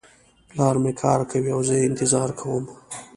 پلار 0.49 0.75
مې 0.83 0.91
کار 1.01 1.19
کوي 1.31 1.51
او 1.55 1.61
زه 1.67 1.73
یې 1.79 1.85
انتظار 1.89 2.29
کوم 2.39 2.65